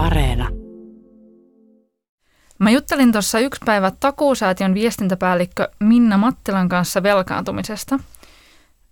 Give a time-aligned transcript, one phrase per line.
[0.00, 0.48] Areena.
[2.58, 7.98] Mä juttelin tuossa yksi päivä Takuusäätiön viestintäpäällikkö Minna Mattilan kanssa velkaantumisesta.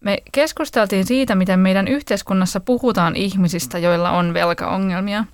[0.01, 5.25] Me keskusteltiin siitä, miten meidän yhteiskunnassa puhutaan ihmisistä, joilla on velkaongelmia.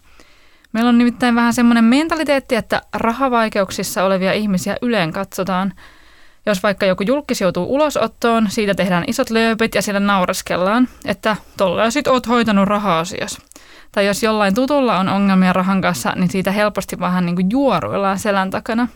[0.72, 5.72] Meillä on nimittäin vähän semmoinen mentaliteetti, että rahavaikeuksissa olevia ihmisiä yleen katsotaan.
[6.46, 11.90] Jos vaikka joku julkis joutuu ulosottoon, siitä tehdään isot lööpit ja sillä naureskellaan, että tolla
[11.90, 13.40] sit oot hoitanut raha-asiassa
[13.94, 18.18] tai jos jollain tutulla on ongelmia rahan kanssa, niin siitä helposti vähän niin kuin juoruillaan
[18.18, 18.88] selän takana.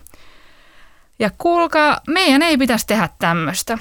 [1.19, 3.79] Ja kuulkaa, meidän ei pitäisi tehdä tämmöistä.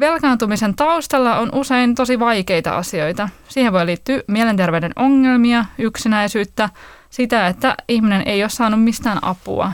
[0.00, 3.28] Velkaantumisen taustalla on usein tosi vaikeita asioita.
[3.48, 6.68] Siihen voi liittyä mielenterveyden ongelmia, yksinäisyyttä,
[7.10, 9.72] sitä, että ihminen ei ole saanut mistään apua.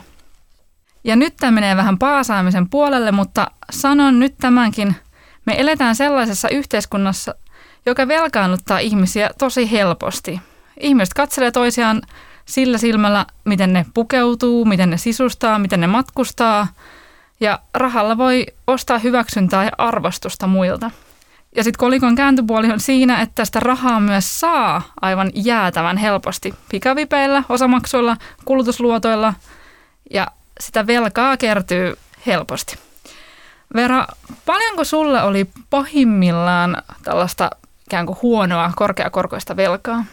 [1.06, 4.96] Ja nyt tämä menee vähän paasaamisen puolelle, mutta sanon nyt tämänkin.
[5.44, 7.34] Me eletään sellaisessa yhteiskunnassa,
[7.86, 10.40] joka velkaannuttaa ihmisiä tosi helposti–
[10.80, 12.02] ihmiset katselee toisiaan
[12.44, 16.68] sillä silmällä, miten ne pukeutuu, miten ne sisustaa, miten ne matkustaa.
[17.40, 20.90] Ja rahalla voi ostaa hyväksyntää ja arvostusta muilta.
[21.56, 27.42] Ja sitten kolikon kääntöpuoli on siinä, että sitä rahaa myös saa aivan jäätävän helposti pikavipeillä,
[27.48, 29.34] osamaksuilla, kulutusluotoilla
[30.10, 30.26] ja
[30.60, 32.78] sitä velkaa kertyy helposti.
[33.74, 34.06] Vera,
[34.46, 37.50] paljonko sulle oli pahimmillaan tällaista
[37.86, 40.04] ikään kuin huonoa korkeakorkoista velkaa?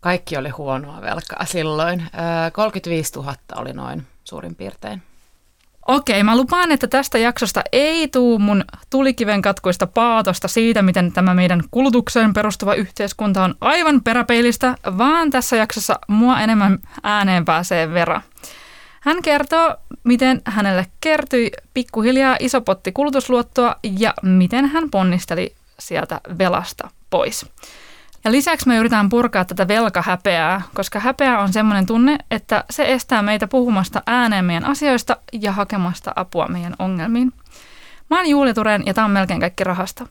[0.00, 2.06] Kaikki oli huonoa velkaa silloin.
[2.52, 5.02] 35 000 oli noin suurin piirtein.
[5.88, 11.34] Okei, mä lupaan, että tästä jaksosta ei tuu mun tulikiven katkuista paatosta siitä, miten tämä
[11.34, 18.22] meidän kulutukseen perustuva yhteiskunta on aivan peräpeilistä, vaan tässä jaksossa mua enemmän ääneen pääsee Vera.
[19.00, 26.90] Hän kertoo, miten hänelle kertyi pikkuhiljaa iso potti kulutusluottoa ja miten hän ponnisteli sieltä velasta
[27.10, 27.46] pois.
[28.24, 33.22] Ja lisäksi me yritetään purkaa tätä velkahäpeää, koska häpeä on semmoinen tunne, että se estää
[33.22, 37.32] meitä puhumasta ääneen meidän asioista ja hakemasta apua meidän ongelmiin.
[38.10, 40.06] Mä oon Juuli Turen ja tämä on melkein kaikki rahasta.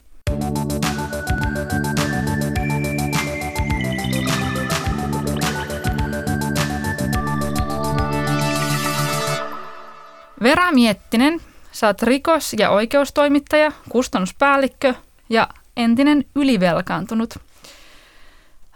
[10.43, 14.93] Vera Miettinen, sä oot rikos- ja oikeustoimittaja, kustannuspäällikkö
[15.29, 17.33] ja entinen ylivelkaantunut–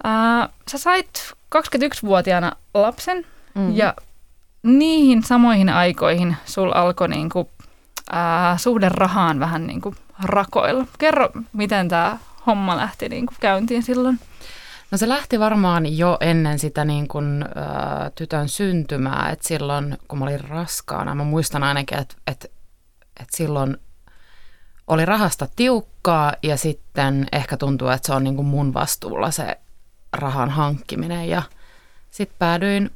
[0.03, 3.75] Ää, sä sait 21-vuotiaana lapsen mm-hmm.
[3.75, 3.93] ja
[4.63, 7.49] niihin samoihin aikoihin sul alkoi niinku,
[8.11, 10.85] ää, suhde rahaan vähän niinku rakoilla.
[10.97, 12.17] Kerro, miten tämä
[12.47, 14.19] homma lähti niinku käyntiin silloin?
[14.91, 17.47] No se lähti varmaan jo ennen sitä niin kuin, ä,
[18.15, 22.47] tytön syntymää, että silloin kun mä olin raskaana, mä muistan ainakin, että, että,
[23.19, 23.77] että silloin
[24.87, 29.59] oli rahasta tiukkaa ja sitten ehkä tuntuu, että se on niin kuin mun vastuulla se
[30.13, 31.41] rahan hankkiminen ja
[32.11, 32.91] sitten päädyin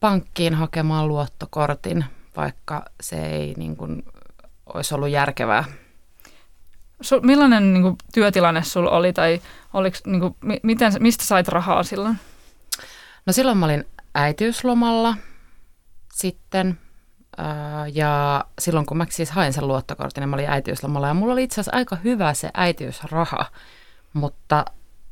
[0.00, 2.04] pankkiin hakemaan luottokortin,
[2.36, 4.02] vaikka se ei niin kuin,
[4.74, 5.64] olisi ollut järkevää.
[7.00, 9.40] Sul, millainen niin kuin, työtilanne sulla oli tai
[9.74, 12.16] oliko, niin kuin, miten, mistä sait rahaa silloin?
[13.26, 13.84] No silloin mä olin
[14.14, 15.14] äitiyslomalla
[16.12, 16.78] sitten
[17.92, 21.42] ja silloin kun mä siis hain sen luottokortin, niin mä olin äitiyslomalla ja mulla oli
[21.42, 23.46] itse asiassa aika hyvä se äitiysraha,
[24.12, 24.64] mutta,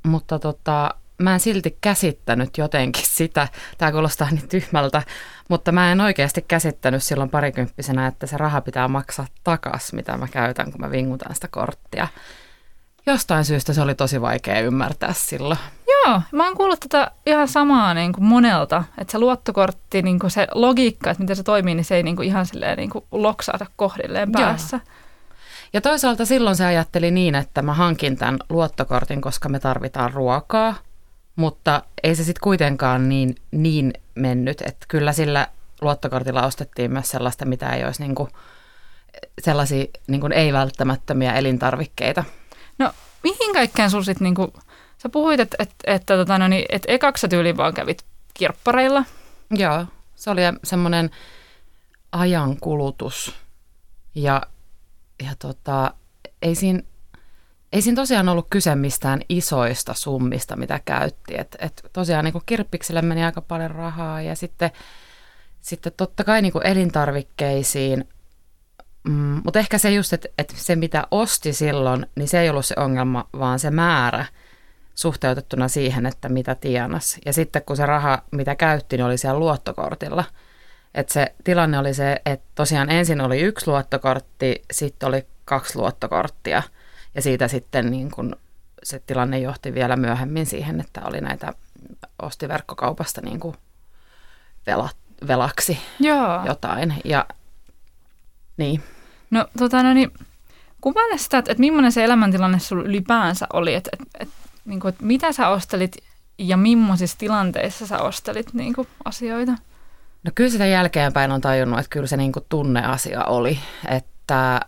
[0.03, 3.49] mutta tota, mä en silti käsittänyt jotenkin sitä,
[3.79, 5.03] tämä kuulostaa niin tyhmältä,
[5.49, 10.29] mutta mä en oikeasti käsittänyt silloin parikymppisenä, että se raha pitää maksaa takas, mitä mä
[10.29, 12.09] käytän, kun mä vingutan sitä korttia.
[13.07, 15.59] Jostain syystä se oli tosi vaikea ymmärtää silloin.
[15.89, 20.31] Joo, mä oon kuullut tätä ihan samaa niin kuin monelta, että se luottokortti, niin kuin
[20.31, 23.05] se logiikka, että miten se toimii, niin se ei niin kuin ihan silleen niin kuin
[23.13, 24.77] loksaata kohdilleen päässä.
[24.77, 24.95] Joo.
[25.73, 30.75] Ja toisaalta silloin se ajatteli niin, että mä hankin tämän luottokortin, koska me tarvitaan ruokaa
[31.37, 35.49] mutta ei se sitten kuitenkaan niin, niin mennyt, että kyllä sillä
[35.81, 38.29] luottokortilla ostettiin myös sellaista, mitä ei olisi niinku,
[39.41, 42.25] sellaisia niinku ei-välttämättömiä elintarvikkeita.
[42.79, 42.93] No
[43.23, 44.53] mihin kaikkeen sun sitten, niinku,
[44.99, 49.05] sä puhuit, että et, et, tota, no niin, et ekaksi sä tyyliin vaan kävit kirppareilla.
[49.51, 51.11] Joo, se oli semmoinen
[52.13, 53.35] ajankulutus
[54.15, 54.43] ja,
[55.23, 55.95] ja tota,
[56.43, 56.81] ei siinä
[57.75, 61.35] ei siinä tosiaan ollut kyse mistään isoista summista, mitä käytti.
[61.39, 64.71] Et, et tosiaan niin kirppikselle meni aika paljon rahaa ja sitten,
[65.61, 68.09] sitten totta kai niin elintarvikkeisiin,
[69.09, 72.67] mm, mutta ehkä se just, että, että se mitä osti silloin, niin se ei ollut
[72.67, 74.27] se ongelma, vaan se määrä
[74.95, 77.19] suhteutettuna siihen, että mitä tienas.
[77.27, 80.25] Ja sitten kun se raha, mitä käytti, niin oli siellä luottokortilla.
[80.95, 86.63] Että se tilanne oli se, että tosiaan ensin oli yksi luottokortti, sitten oli kaksi luottokorttia–
[87.15, 88.37] ja siitä sitten niin kun
[88.83, 91.53] se tilanne johti vielä myöhemmin siihen, että oli näitä
[92.23, 93.57] osti verkkokaupasta niin kuin
[94.67, 94.89] vela,
[95.29, 96.45] velaksi Joo.
[96.47, 96.95] jotain.
[97.05, 97.27] Ja
[98.57, 98.83] niin.
[99.31, 100.11] No tota no niin,
[100.81, 104.35] kuvaile sitä, että, että millainen se elämäntilanne sulla ylipäänsä oli, että, että, että,
[104.65, 105.97] niin kuin, että mitä sä ostelit
[106.39, 109.53] ja millaisissa tilanteissa sä ostelit niin kuin, asioita?
[110.25, 113.59] No kyllä sitä jälkeenpäin on tajunnut, että kyllä se niin kuin tunneasia oli,
[113.89, 114.61] että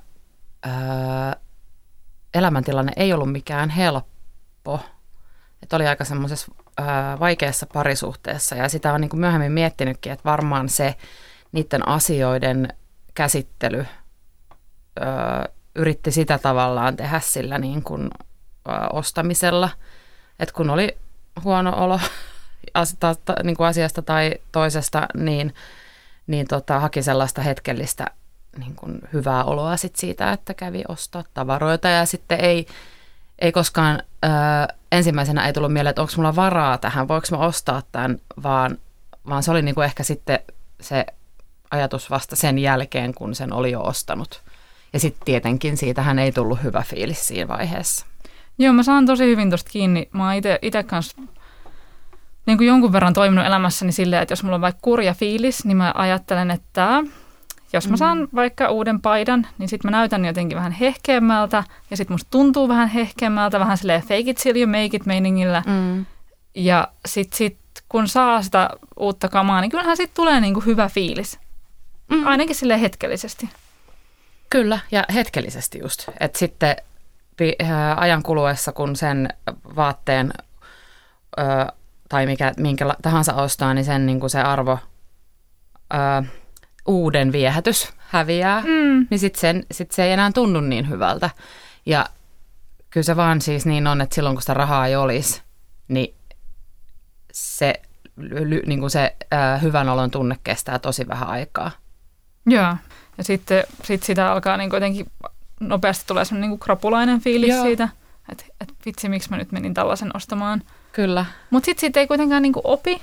[0.63, 1.37] ää,
[2.37, 4.81] elämäntilanne ei ollut mikään helppo.
[5.63, 6.53] Että oli aika semmoisessa
[7.21, 10.95] vaikeassa parisuhteessa ja sitä on niin kuin myöhemmin miettinytkin, että varmaan se
[11.53, 12.69] niiden asioiden
[13.15, 13.87] käsittely
[15.01, 15.03] ö,
[15.75, 18.11] yritti sitä tavallaan tehdä sillä niin kuin,
[18.69, 19.71] ö, ostamisella.
[20.39, 20.99] Että kun oli
[21.45, 22.01] huono olo
[23.43, 25.55] niin kuin asiasta tai toisesta, niin,
[26.27, 28.07] niin tota, haki sellaista hetkellistä
[28.59, 32.67] niin kuin hyvää oloa sit siitä, että kävi ostaa tavaroita ja sitten ei,
[33.39, 34.29] ei koskaan ö,
[34.93, 38.79] ensimmäisenä ei tullut mieleen, että onko mulla varaa tähän, voiko mä ostaa tämän, vaan,
[39.29, 40.39] vaan se oli niin kuin ehkä sitten
[40.81, 41.07] se
[41.71, 44.43] ajatus vasta sen jälkeen, kun sen oli jo ostanut.
[44.93, 48.07] Ja sitten tietenkin siitähän ei tullut hyvä fiilis siinä vaiheessa.
[48.59, 50.09] Joo, mä saan tosi hyvin tuosta kiinni.
[50.13, 51.17] Mä oon itse kanssa
[52.47, 55.77] niin kuin jonkun verran toiminut elämässäni silleen, että jos mulla on vaikka kurja fiilis, niin
[55.77, 57.03] mä ajattelen, että
[57.73, 58.29] jos mä saan mm.
[58.35, 62.89] vaikka uuden paidan, niin sitten mä näytän jotenkin vähän hehkeämmältä ja sitten musta tuntuu vähän
[62.89, 65.63] hehkeämmältä, vähän silleen fake it till you make it meiningillä.
[65.67, 66.07] Mm.
[66.55, 67.59] Ja sitten sit,
[67.89, 71.39] kun saa sitä uutta kamaa, niin kyllähän sitten tulee niinku hyvä fiilis.
[72.11, 72.27] Mm.
[72.27, 73.49] Ainakin sille hetkellisesti.
[74.51, 76.09] Kyllä, ja hetkellisesti just.
[76.21, 76.77] Että sitten
[77.63, 79.29] äh, ajan kuluessa, kun sen
[79.77, 80.33] vaatteen
[81.39, 81.43] ö,
[82.09, 84.79] tai mikä, minkä tahansa ostaa, niin sen niin kuin se arvo,
[85.95, 86.27] ö,
[86.87, 89.07] uuden viehätys häviää, mm.
[89.11, 91.31] niin sitten sit se ei enää tunnu niin hyvältä.
[91.87, 92.07] Ja
[92.91, 95.43] kyllä se vaan siis niin on, että silloin kun sitä rahaa ei olisi,
[95.89, 96.15] niin
[97.33, 97.75] se,
[98.67, 101.71] niin kuin se ö, hyvän olon tunne kestää tosi vähän aikaa.
[102.47, 102.77] Joo,
[103.19, 105.07] ja sitten sit sitä alkaa niin jotenkin
[105.61, 107.63] nopeasti tulee semmoinen niin krapulainen fiilis Joo.
[107.63, 107.89] siitä,
[108.33, 110.63] että, että vitsi, miksi mä nyt menin tällaisen ostamaan.
[110.93, 111.25] Kyllä.
[111.51, 113.03] Mutta sitten siitä ei kuitenkaan niin opi,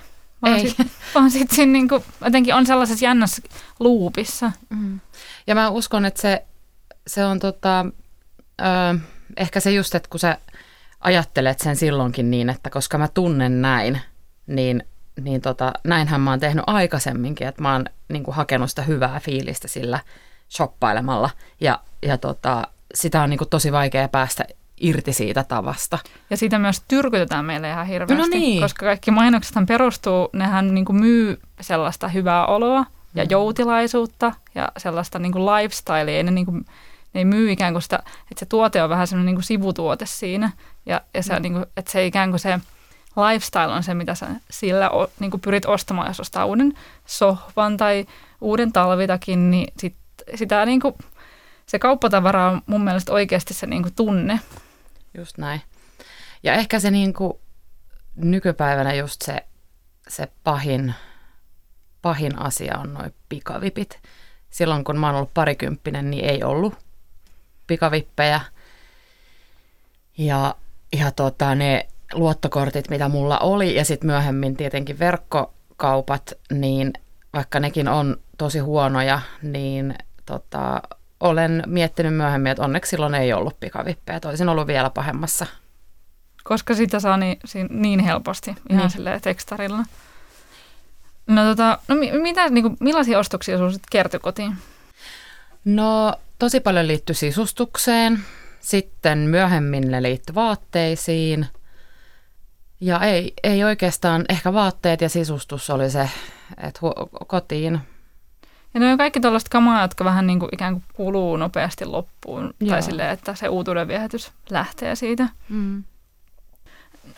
[1.16, 1.88] vaan sitten sit siinä niin
[2.26, 3.42] jotenkin on sellaisessa jännässä
[3.80, 4.52] luupissa.
[4.70, 5.00] Mm.
[5.48, 6.46] Ja mä uskon, että se,
[7.08, 7.86] se on tota,
[8.62, 9.00] ö,
[9.38, 10.38] ehkä se just, että kun sä
[11.00, 14.02] ajattelet sen silloinkin niin, että koska mä tunnen näin,
[14.48, 14.84] niin
[15.22, 19.20] niin tota, näinhän mä oon tehnyt aikaisemminkin, että mä oon niin kuin, hakenut sitä hyvää
[19.20, 20.00] fiilistä sillä
[20.50, 21.30] shoppailemalla
[21.62, 24.46] ja, ja tota, sitä on niin kuin, tosi vaikea päästä
[24.84, 26.00] irti siitä tavasta.
[26.30, 28.62] Ja sitä myös tyrkytetään meille ihan hirveästi, no niin.
[28.62, 32.86] koska kaikki mainoksethan perustuu, nehän niin kuin myy sellaista hyvää oloa
[33.16, 33.28] ja mm.
[33.30, 36.66] joutilaisuutta ja sellaista niin kuin lifestylea, ei ne, niin kuin,
[37.14, 40.06] ne ei myy ikään kuin sitä, että se tuote on vähän sellainen niin kuin sivutuote
[40.06, 40.52] siinä
[40.86, 41.42] ja, ja se, mm.
[41.42, 42.60] niin kuin, että se ikään kuin se
[43.16, 44.90] lifestyle on se, mitä sä sillä
[45.20, 46.74] niin kuin pyrit ostamaan, jos ostaa uuden
[47.06, 48.06] sohvan tai
[48.42, 49.96] uuden talvitakin, niin sit,
[50.36, 50.96] sitä niin kuin,
[51.66, 54.40] se kauppatavara on mun mielestä oikeasti se niin kuin tunne.
[55.18, 55.62] Just näin.
[56.44, 57.34] Ja ehkä se niin kuin
[58.16, 59.46] nykypäivänä just se,
[60.08, 60.94] se pahin,
[62.02, 64.00] pahin asia on noin pikavipit.
[64.50, 66.74] Silloin kun mä oon ollut parikymppinen, niin ei ollut
[67.68, 68.42] pikavippejä.
[70.18, 70.56] Ja,
[71.00, 76.94] ja tota, ne luottokortit, mitä mulla oli, ja sitten myöhemmin tietenkin verkkokaupat, niin
[77.34, 80.82] vaikka nekin on tosi huonoja, niin tota,
[81.24, 85.46] olen miettinyt myöhemmin, että onneksi silloin ei ollut pikavippejä, että olisin ollut vielä pahemmassa.
[86.44, 87.40] Koska sitä saa niin,
[87.70, 88.90] niin helposti, ihan niin.
[88.90, 89.84] silleen tekstarilla.
[91.28, 94.56] No, tota, no mitä, niin kuin, millaisia ostoksia sinulla sitten kertyi kotiin?
[95.66, 98.20] No tosi paljon liittyi sisustukseen,
[98.60, 101.46] sitten myöhemmin ne liittyi vaatteisiin–
[102.84, 106.10] ja ei, ei oikeastaan, ehkä vaatteet ja sisustus oli se,
[106.64, 107.80] että hu- kotiin.
[108.74, 112.54] Ja ne on kaikki tällaiset kamaa, jotka vähän niin kuin ikään kuin kuluu nopeasti loppuun.
[112.60, 112.70] Joo.
[112.70, 115.28] Tai silleen, että se uutuuden viehätys lähtee siitä.
[115.50, 115.84] Mm.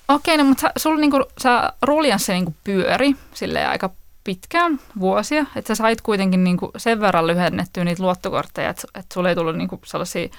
[0.07, 3.89] Okei, no, mutta sä, sulla niin kuin, sä ruljanssi niin kuin pyöri silleen aika
[4.24, 5.45] pitkään, vuosia.
[5.55, 9.35] Että sä sait kuitenkin niin kuin sen verran lyhennettyä niitä luottokortteja, että, että sulla ei
[9.35, 10.29] tullut niin kuin sellaisia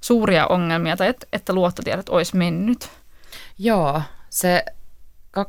[0.00, 2.88] suuria ongelmia tai että, että luottotiedot olisi mennyt.
[3.58, 4.64] Joo, se,
[5.38, 5.44] äh,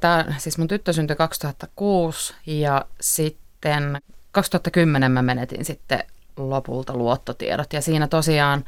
[0.00, 4.00] tää, siis mun tyttö syntyi 2006 ja sitten
[4.34, 6.04] 2010 mä menetin sitten
[6.36, 8.64] lopulta luottotiedot ja siinä tosiaan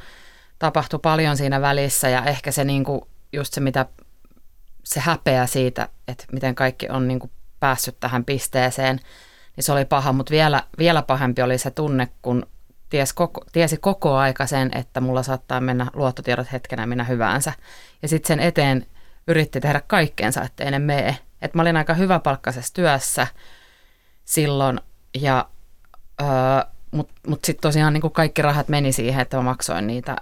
[0.58, 3.86] tapahtui paljon siinä välissä ja ehkä se niinku, just se mitä
[4.84, 7.30] se häpeä siitä, että miten kaikki on niinku
[7.60, 9.00] päässyt tähän pisteeseen,
[9.56, 12.46] niin se oli paha, mutta vielä, vielä pahempi oli se tunne, kun
[12.90, 17.52] ties koko, tiesi koko aika sen, että mulla saattaa mennä luottotiedot hetkenä minä hyvänsä.
[18.02, 18.86] Ja sitten sen eteen
[19.26, 21.18] yritti tehdä kaikkeensa, ettei ne mene.
[21.42, 23.26] Et mä olin aika hyvä palkkaisessa työssä
[24.24, 24.80] silloin.
[25.20, 25.48] Ja,
[26.20, 26.26] öö,
[26.90, 30.16] Mutta mut sitten tosiaan niin kaikki rahat meni siihen, että mä maksoin niitä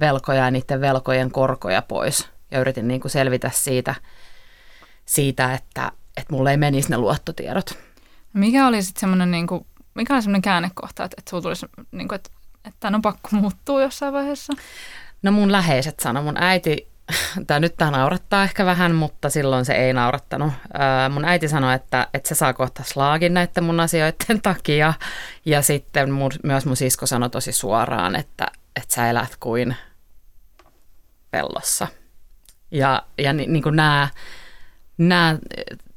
[0.00, 2.28] velkoja ja niiden velkojen korkoja pois.
[2.50, 3.94] Ja yritin niin selvitä siitä,
[5.06, 7.78] siitä että, että mulle ei menisi ne luottotiedot.
[8.32, 12.08] Mikä oli sitten semmoinen, niin kuin, mikä oli semmoinen käännekohta, että, että sulla tulisi, niin
[12.08, 12.30] kuin, että,
[12.64, 14.52] että on pakko muuttua jossain vaiheessa?
[15.22, 16.88] No mun läheiset sanoi, mun äiti,
[17.46, 20.52] tämä nyt tämä naurattaa ehkä vähän, mutta silloin se ei naurattanut.
[21.10, 24.94] mun äiti sanoi, että, että se saa kohta slaagin näiden mun asioiden takia.
[25.44, 28.46] Ja sitten mun, myös mun sisko sanoi tosi suoraan, että,
[28.76, 29.76] että sä elät kuin
[31.30, 31.86] pellossa.
[32.70, 34.08] Ja, ja niin, niin kuin nämä,
[34.98, 35.38] nämä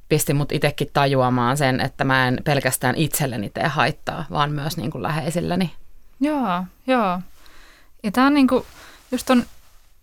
[0.10, 4.92] pisti mut itsekin tajuamaan sen, että mä en pelkästään itselleni tee haittaa, vaan myös niin
[4.92, 5.74] kuin läheisilleni.
[6.20, 7.20] Joo, joo.
[8.04, 8.66] Ja tämä on niin kuin,
[9.12, 9.46] just ton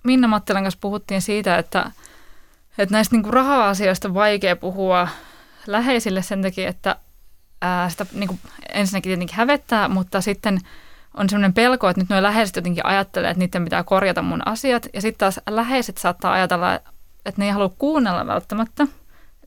[0.06, 1.90] Minna Mattilan kanssa puhuttiin siitä, että,
[2.78, 5.08] että näistä niin kuin raha-asioista on vaikea puhua
[5.66, 6.96] läheisille sen takia, että
[7.62, 8.40] ää, sitä niin kuin
[8.72, 10.60] ensinnäkin tietenkin hävettää, mutta sitten
[11.14, 14.88] on sellainen pelko, että nyt nuo läheiset jotenkin ajattelee, että niiden pitää korjata mun asiat.
[14.94, 18.86] Ja sitten taas läheiset saattaa ajatella, että ne ei halua kuunnella välttämättä,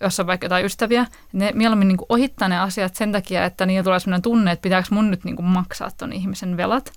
[0.01, 1.06] jos on vaikka jotain ystäviä.
[1.34, 4.63] Ne mieluummin niin kuin ohittaa ne asiat sen takia, että niillä tulee sellainen tunne, että
[4.63, 6.92] pitääkö mun nyt niin kuin maksaa ton ihmisen velat.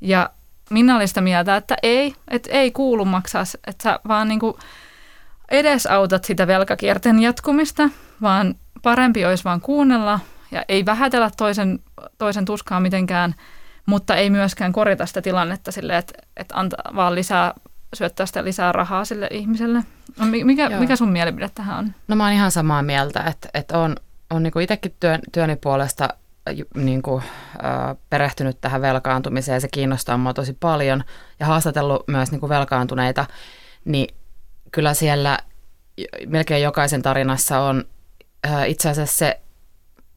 [0.00, 0.30] Ja
[0.70, 4.54] minä olin sitä mieltä, että ei, että ei kuulu maksaa, että sä vaan niin kuin
[5.50, 7.90] edesautat sitä velkakierteen jatkumista,
[8.22, 10.20] vaan parempi olisi vaan kuunnella
[10.50, 11.78] ja ei vähätellä toisen,
[12.18, 13.34] toisen tuskaa mitenkään,
[13.86, 17.54] mutta ei myöskään korjata sitä tilannetta silleen, että, että antaa vaan lisää,
[17.94, 19.82] syöttää sitä lisää rahaa sille ihmiselle.
[20.18, 21.94] No, mikä, mikä sun mielipide tähän on?
[22.08, 23.96] No mä oon ihan samaa mieltä, että, että on,
[24.30, 26.08] on niin itsekin työn, työni puolesta
[26.74, 27.22] niin kuin,
[28.10, 31.04] perehtynyt tähän velkaantumiseen, se kiinnostaa mua tosi paljon
[31.40, 33.26] ja haastatellut myös niin kuin velkaantuneita,
[33.84, 34.14] niin
[34.72, 35.38] kyllä siellä
[36.26, 37.84] melkein jokaisen tarinassa on
[38.66, 39.40] itse asiassa se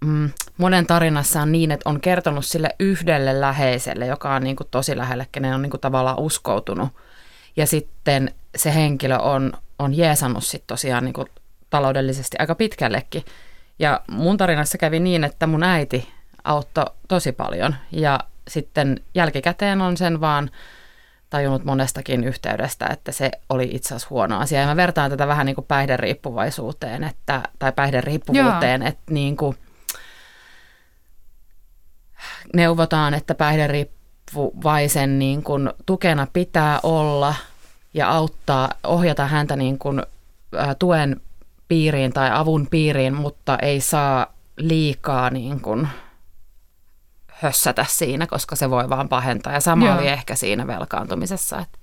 [0.06, 4.68] mm, monen tarinassa on niin, että on kertonut sille yhdelle läheiselle, joka on niin kuin
[4.72, 6.90] tosi lähellä, kenen on niin kuin tavallaan uskoutunut.
[7.58, 11.28] Ja sitten se henkilö on, on jeesannut sit tosiaan niin kuin
[11.70, 13.26] taloudellisesti aika pitkällekin.
[13.80, 16.10] Ja mun tarinassa kävi niin, että mun äiti
[16.44, 17.76] auttoi tosi paljon.
[17.92, 20.50] Ja sitten jälkikäteen on sen vaan
[21.30, 24.60] tajunnut monestakin yhteydestä, että se oli itse asiassa huono asia.
[24.60, 28.90] Ja mä vertaan tätä vähän niin kuin päihderiippuvaisuuteen, että, tai päihderiippuvuuteen, Joo.
[28.90, 29.58] että niin kuin
[32.54, 37.36] neuvotaan, että päihderiippuvaisen niin kuin tukena pitää olla
[37.94, 40.04] ja auttaa, ohjata häntä niin kuin,
[40.80, 41.22] tuen
[41.68, 45.88] piiriin tai avun piiriin, mutta ei saa liikaa niin kuin,
[47.42, 49.54] hössätä siinä, koska se voi vaan pahentaa.
[49.54, 49.98] Ja sama Joo.
[49.98, 51.80] oli ehkä siinä velkaantumisessa, että,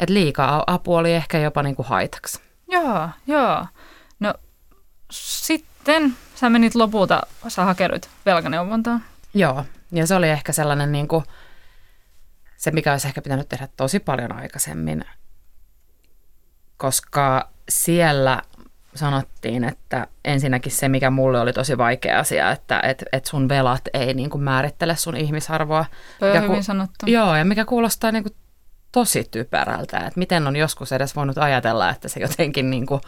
[0.00, 2.40] että liikaa apu oli ehkä jopa niin kuin haitaksi.
[2.68, 3.66] Joo, joo.
[4.20, 4.34] No
[5.10, 9.04] sitten sä menit lopulta, sä hakeudut velkaneuvontaan.
[9.34, 11.24] Joo, ja se oli ehkä sellainen niin kuin,
[12.56, 15.04] se, mikä olisi ehkä pitänyt tehdä tosi paljon aikaisemmin,
[16.76, 18.42] koska siellä
[18.94, 23.82] sanottiin, että ensinnäkin se, mikä mulle oli tosi vaikea asia, että et, et sun velat
[23.94, 25.84] ei niin kuin määrittele sun ihmisarvoa.
[26.20, 27.06] Toi on hyvin ku, sanottu.
[27.06, 28.34] Joo, ja mikä kuulostaa niin kuin
[28.92, 33.00] tosi typerältä, että miten on joskus edes voinut ajatella, että se jotenkin niin kuin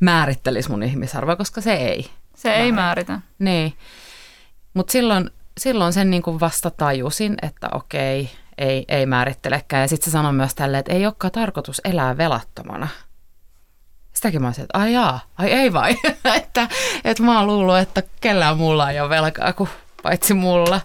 [0.00, 2.10] määrittelisi mun ihmisarvoa, koska se ei.
[2.34, 2.64] Se määritä.
[2.64, 3.20] ei määritä.
[3.38, 3.74] Niin,
[4.74, 9.82] mutta silloin, silloin sen niin kuin vasta tajusin, että okei, ei, ei määrittelekään.
[9.82, 12.88] Ja sitten se sanoi myös tälle, että ei olekaan tarkoitus elää velattomana–
[14.14, 15.96] sitäkin mä olisin, että ai jaa, ai ei vai.
[16.36, 16.68] että,
[17.04, 19.70] että mä oon luullut, että kellään mulla ei ole velkaa kuin
[20.02, 20.80] paitsi mulla.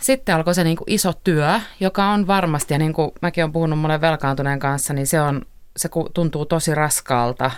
[0.00, 3.52] Sitten alkoi se niin kuin iso työ, joka on varmasti, ja niin kuin mäkin olen
[3.52, 5.42] puhunut monen velkaantuneen kanssa, niin se, on,
[5.76, 7.50] se tuntuu tosi raskaalta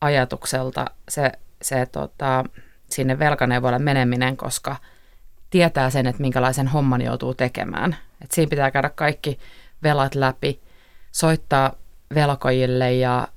[0.00, 1.32] ajatukselta se,
[1.62, 2.44] se tota,
[2.90, 4.76] sinne velkaneuvolle meneminen, koska
[5.50, 7.96] tietää sen, että minkälaisen homman joutuu tekemään.
[8.24, 9.38] Et siinä pitää käydä kaikki
[9.82, 10.60] velat läpi,
[11.12, 11.72] soittaa
[12.14, 13.28] velkojille ja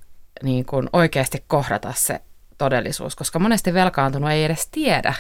[0.44, 2.22] niin kuin oikeasti kohdata se
[2.58, 5.14] todellisuus, koska monesti velkaantunut ei edes tiedä,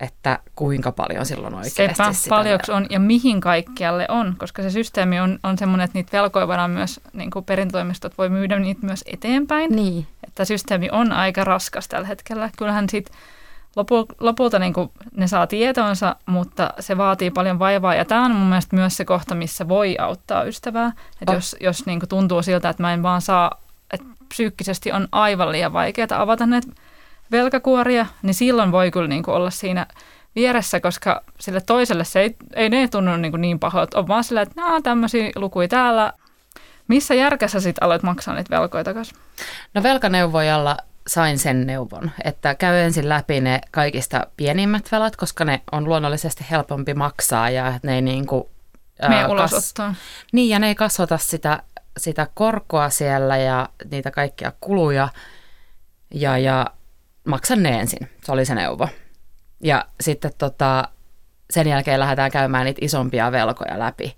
[0.00, 4.70] että kuinka paljon silloin oikeasti Sepä, sitä paljonko on ja mihin kaikkialle on, koska se
[4.70, 8.86] systeemi on, on sellainen, että niitä velkoja voidaan myös, niin kuin perintoimistot voi myydä niitä
[8.86, 9.76] myös eteenpäin.
[9.76, 10.06] Niin.
[10.26, 12.50] Että systeemi on aika raskas tällä hetkellä.
[12.58, 13.16] Kyllähän sitten
[13.76, 17.94] lopu, lopulta niin kuin ne saa tietonsa, mutta se vaatii paljon vaivaa.
[17.94, 20.92] Ja tämä on mun mielestä myös se kohta, missä voi auttaa ystävää.
[21.22, 21.34] Että oh.
[21.34, 23.60] jos, jos niin kuin tuntuu siltä, että mä en vaan saa
[24.28, 26.68] psyykkisesti on aivan liian vaikeaa avata näitä
[27.30, 29.86] velkakuoria, niin silloin voi kyllä niin kuin olla siinä
[30.34, 33.98] vieressä, koska sille toiselle se ei, ei ne tunnu niin, kuin niin pahoilta.
[33.98, 36.12] On vaan sillä, että nämä tämmöisiä lukuja täällä.
[36.88, 39.16] Missä järkässä sitten aloit maksaa niitä velkoja takaisin?
[39.74, 45.62] No velkaneuvojalla sain sen neuvon, että käy ensin läpi ne kaikista pienimmät velat, koska ne
[45.72, 48.44] on luonnollisesti helpompi maksaa ja ne ei niin kuin,
[49.08, 49.94] Me ulosottaa.
[50.32, 51.62] Niin, ja ne ei kasvata sitä,
[51.98, 55.08] sitä korkoa siellä ja niitä kaikkia kuluja.
[56.14, 56.66] Ja, ja
[57.24, 58.10] maksan ne ensin.
[58.24, 58.88] Se oli se neuvo.
[59.60, 60.88] Ja sitten tota,
[61.50, 64.16] sen jälkeen lähdetään käymään niitä isompia velkoja läpi.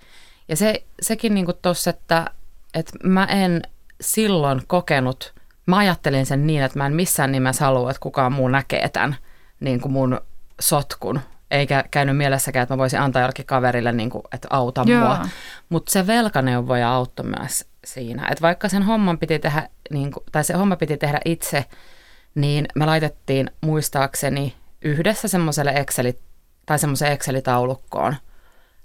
[0.48, 2.26] Ja se, sekin niin tuossa, että,
[2.74, 3.62] että mä en
[4.00, 5.34] silloin kokenut,
[5.66, 9.16] mä ajattelin sen niin, että mä en missään nimessä halua, että kukaan muu näkee tämän
[9.60, 10.20] niin kuin mun
[10.60, 11.20] sotkun.
[11.50, 15.00] Eikä käynyt mielessäkään, että mä voisin antaa jollekin kaverille, niin kuin, että auta Joo.
[15.00, 15.26] mua.
[15.68, 18.28] Mutta se velkaneuvoja auttoi myös siinä.
[18.30, 21.64] Että vaikka sen homman piti tehdä, niin kuin, tai se homma piti tehdä itse,
[22.34, 26.18] niin me laitettiin muistaakseni yhdessä semmoiselle Exceli,
[26.66, 28.16] tai semmoiseen Excel-taulukkoon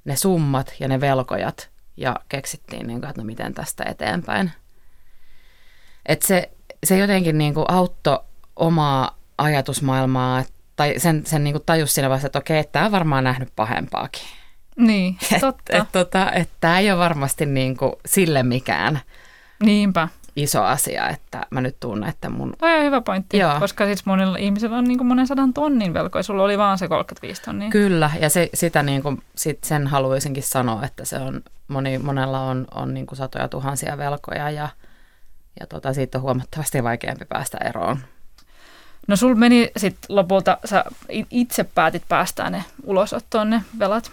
[0.05, 4.51] ne summat ja ne velkojat ja keksittiin, niin kuin, että no miten tästä eteenpäin.
[6.05, 6.51] Et se,
[6.83, 8.19] se jotenkin niin kuin auttoi
[8.55, 10.43] omaa ajatusmaailmaa,
[10.75, 14.27] tai sen, sen niin kuin tajus siinä vaiheessa, että okei, tämä on varmaan nähnyt pahempaakin.
[14.75, 15.63] Niin, totta.
[15.69, 18.99] Että et, tota, et tämä ei ole varmasti niin kuin sille mikään.
[19.63, 22.53] Niinpä iso asia, että mä nyt tunnen, että mun...
[22.57, 23.59] Toi on hyvä pointti, Joo.
[23.59, 26.87] koska siis monilla ihmisillä on niin kuin monen sadan tonnin velkoja, sulla oli vaan se
[26.87, 27.69] 35 tonnia.
[27.69, 32.41] Kyllä, ja se, sitä niin kuin, sit sen haluaisinkin sanoa, että se on, moni, monella
[32.41, 34.69] on, on niin kuin satoja tuhansia velkoja ja,
[35.59, 37.99] ja tota, siitä on huomattavasti vaikeampi päästä eroon.
[39.07, 40.85] No sul meni sitten lopulta, sä
[41.29, 44.11] itse päätit päästää ne ulosottoon ne velat?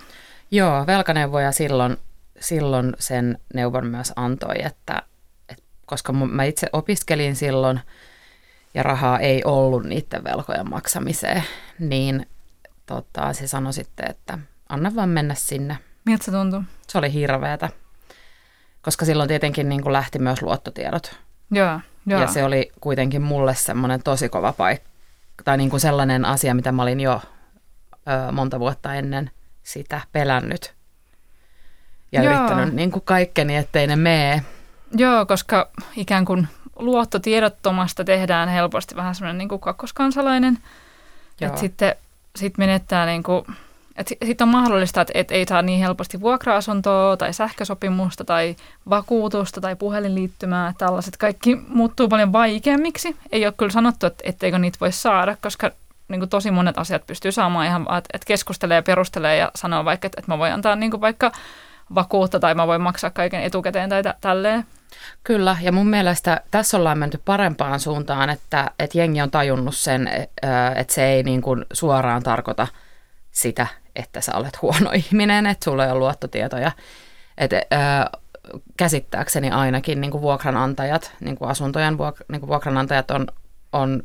[0.54, 1.96] Joo, velkaneuvoja silloin,
[2.40, 5.02] silloin sen neuvon myös antoi, että
[5.86, 7.80] koska mä itse opiskelin silloin
[8.74, 11.44] ja rahaa ei ollut niiden velkojen maksamiseen,
[11.78, 12.26] niin
[12.86, 15.78] tota, se sanoi sitten, että anna vaan mennä sinne.
[16.06, 16.62] Miltä se tuntui?
[16.88, 17.68] Se oli hirveätä,
[18.82, 21.20] koska silloin tietenkin niin kuin lähti myös luottotiedot.
[21.50, 22.20] Joo, joo.
[22.20, 24.90] Ja se oli kuitenkin mulle semmoinen tosi kova paikka,
[25.44, 27.20] tai niin kuin sellainen asia, mitä mä olin jo
[27.92, 29.30] ö, monta vuotta ennen
[29.62, 30.74] sitä pelännyt.
[32.12, 32.34] Ja Joo.
[32.34, 34.42] yrittänyt niin kuin kaikkeni, ettei ne mee.
[34.96, 40.58] Joo, koska ikään kuin luottotiedottomasta tehdään helposti vähän semmoinen niin kuin kakkoskansalainen.
[41.40, 41.94] Että sitten
[42.36, 43.44] sit menettää niin kuin,
[43.96, 48.56] että sitten on mahdollista, että et ei saa niin helposti vuokra-asuntoa tai sähkösopimusta tai
[48.90, 50.74] vakuutusta tai puhelinliittymää.
[50.78, 53.16] Tällaiset kaikki muuttuu paljon vaikeammiksi.
[53.32, 55.70] Ei ole kyllä sanottu, että etteikö niitä voi saada, koska
[56.12, 60.06] niin kuin tosi monet asiat pystyy saamaan ihan, että keskustelee ja perustelee ja sanoo vaikka,
[60.06, 61.32] että, että mä voin antaa niin kuin vaikka
[61.94, 64.64] vakuutta tai mä voin maksaa kaiken etukäteen tai tä- tälleen.
[65.24, 70.08] Kyllä, ja mun mielestä tässä ollaan menty parempaan suuntaan, että, että jengi on tajunnut sen,
[70.76, 72.66] että se ei niin kuin suoraan tarkoita
[73.30, 76.72] sitä, että sä olet huono ihminen, että sulla ei ole luottotietoja.
[77.38, 77.62] Että,
[78.76, 83.26] käsittääkseni ainakin niin kuin vuokranantajat, niin kuin asuntojen vuok- niin kuin vuokranantajat on,
[83.72, 84.02] on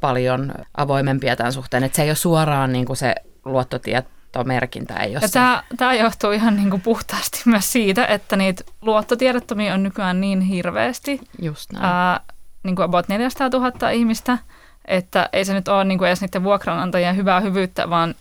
[0.00, 3.14] paljon avoimempia tämän suhteen, että se ei ole suoraan niin kuin se
[3.44, 8.36] luottotieto luottomerkintä ei ole ja tämä, tämä johtuu ihan niin kuin puhtaasti myös siitä, että
[8.36, 11.20] niitä luottotiedottomia on nykyään niin hirveästi.
[11.42, 11.84] Just näin.
[11.84, 12.20] Ää,
[12.62, 14.38] niin kuin about 400 000 ihmistä,
[14.84, 18.14] että ei se nyt ole niin kuin edes niiden vuokranantajien hyvää hyvyyttä, vaan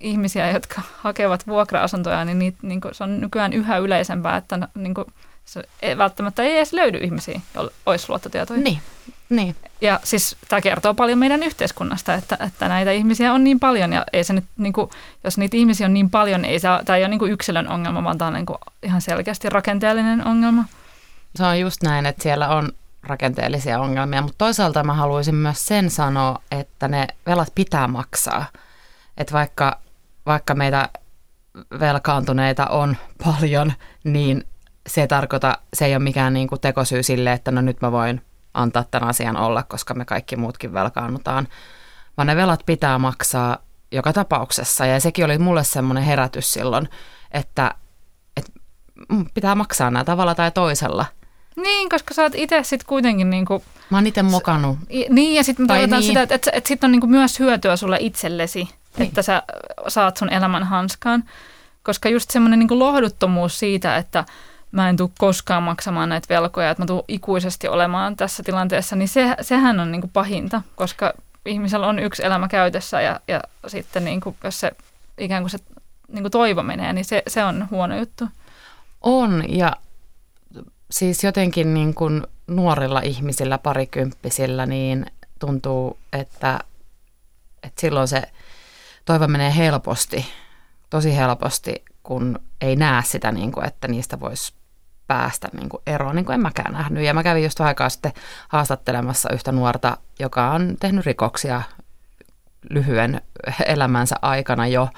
[0.00, 4.94] ihmisiä, jotka hakevat vuokra-asuntoja, niin, niitä, niin kuin, se on nykyään yhä yleisempää, että niin
[4.94, 5.06] kuin,
[5.44, 8.60] se ei, välttämättä ei edes löydy ihmisiä, joilla olisi luottotietoja.
[8.60, 8.78] Niin,
[9.28, 9.56] niin.
[9.84, 14.04] Ja siis tämä kertoo paljon meidän yhteiskunnasta, että, että näitä ihmisiä on niin paljon ja
[14.12, 14.90] ei se nyt, niin kuin,
[15.24, 17.68] jos niitä ihmisiä on niin paljon, niin ei se, tämä ei ole niin kuin yksilön
[17.68, 20.64] ongelma, vaan tämä on niin kuin ihan selkeästi rakenteellinen ongelma.
[21.36, 25.90] Se on just näin, että siellä on rakenteellisia ongelmia, mutta toisaalta mä haluaisin myös sen
[25.90, 28.44] sanoa, että ne velat pitää maksaa.
[29.16, 29.80] Että vaikka,
[30.26, 30.88] vaikka meitä
[31.80, 33.72] velkaantuneita on paljon,
[34.04, 34.44] niin
[34.86, 37.92] se ei tarkoita, se ei ole mikään niin kuin tekosyy sille, että no nyt mä
[37.92, 38.22] voin
[38.54, 41.48] antaa tämän asian olla, koska me kaikki muutkin velkaannutaan,
[42.16, 43.58] vaan ne velat pitää maksaa
[43.92, 44.86] joka tapauksessa.
[44.86, 46.88] Ja sekin oli mulle semmoinen herätys silloin,
[47.30, 47.74] että,
[48.36, 48.52] että
[49.34, 51.06] pitää maksaa nämä tavalla tai toisella.
[51.56, 53.64] Niin, koska sä oot itse sitten kuitenkin niinku...
[53.90, 54.78] Mä oon itse mokannut.
[55.08, 56.02] Niin, ja sitten niin.
[56.02, 59.08] sitä, että, että, että sitten on niinku myös hyötyä sulle itsellesi, niin.
[59.08, 59.42] että sä
[59.88, 61.24] saat sun elämän hanskaan.
[61.82, 64.24] Koska just semmoinen niinku lohduttomuus siitä, että
[64.74, 69.08] mä en tule koskaan maksamaan näitä velkoja, että mä tulen ikuisesti olemaan tässä tilanteessa, niin
[69.08, 71.12] se, sehän on niin kuin pahinta, koska
[71.46, 74.72] ihmisellä on yksi elämä käytössä ja, ja sitten niin kuin, jos se
[75.18, 75.58] ikään kuin se
[76.08, 78.24] niin kuin toivo menee, niin se, se on huono juttu.
[79.00, 79.76] On ja
[80.90, 85.06] siis jotenkin niin kuin nuorilla ihmisillä, parikymppisillä, niin
[85.38, 86.58] tuntuu, että,
[87.62, 88.22] että silloin se
[89.04, 90.26] toivo menee helposti,
[90.90, 94.52] tosi helposti, kun ei näe sitä, niin kuin, että niistä voisi
[95.06, 97.04] päästä niin kuin eroon, niin kuin en mäkään nähnyt.
[97.04, 98.12] Ja mä kävin just aikaa sitten
[98.48, 101.62] haastattelemassa yhtä nuorta, joka on tehnyt rikoksia
[102.70, 103.20] lyhyen
[103.66, 104.88] elämänsä aikana jo,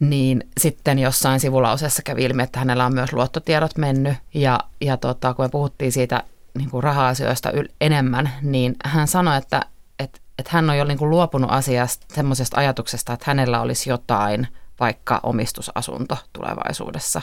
[0.00, 4.14] niin sitten jossain sivulauseessa kävi ilmi, että hänellä on myös luottotiedot mennyt.
[4.34, 6.22] Ja, ja tota, kun me puhuttiin siitä
[6.58, 9.66] niin kuin raha-asioista yl- enemmän, niin hän sanoi, että,
[9.98, 14.48] että, että hän on jo niin kuin luopunut asiasta, semmoisesta ajatuksesta, että hänellä olisi jotain,
[14.80, 17.22] vaikka omistusasunto tulevaisuudessa.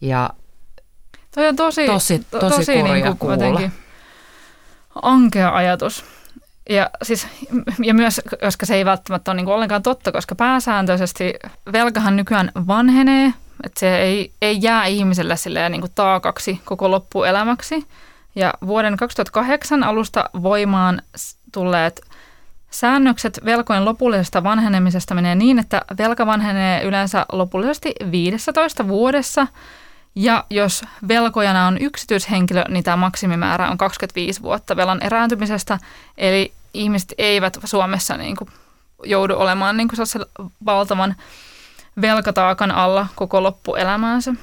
[0.00, 0.30] Ja
[1.34, 3.70] Toi on tosi, tosi, tosi, tosi niin kuin kuulla.
[5.02, 6.04] ankea ajatus.
[6.70, 7.26] Ja, siis,
[7.82, 11.34] ja myös, koska se ei välttämättä ole niin kuin ollenkaan totta, koska pääsääntöisesti
[11.72, 13.32] velkahan nykyään vanhenee,
[13.64, 17.86] että se ei, ei jää ihmiselle silleen niin kuin taakaksi koko loppuelämäksi.
[18.34, 21.02] Ja vuoden 2008 alusta voimaan
[21.52, 22.00] tulleet
[22.70, 29.46] säännökset velkojen lopullisesta vanhenemisesta menee niin, että velka vanhenee yleensä lopullisesti 15 vuodessa–
[30.14, 35.78] ja jos velkojana on yksityishenkilö, niin tämä maksimimäärä on 25 vuotta velan erääntymisestä.
[36.18, 38.50] Eli ihmiset eivät Suomessa niin kuin
[39.04, 40.24] joudu olemaan niin kuin
[40.64, 41.14] valtavan
[42.00, 44.34] velkataakan alla koko loppuelämäänsä.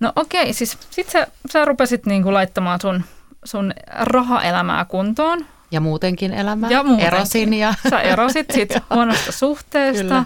[0.00, 3.04] No okei, siis sit sä, sä rupesit niin kuin laittamaan sun,
[3.44, 5.46] sun rahaelämää kuntoon.
[5.70, 6.70] Ja muutenkin elämää.
[6.70, 7.06] Ja muutenkin.
[7.06, 7.54] Erosin.
[7.54, 7.74] Ja...
[7.90, 10.02] Sä erosit sit huonosta suhteesta.
[10.02, 10.24] Kyllä.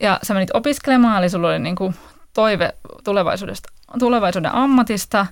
[0.00, 1.94] Ja sä menit opiskelemaan, eli sulla oli niin kuin
[2.34, 5.26] toive tulevaisuudesta, tulevaisuuden ammatista.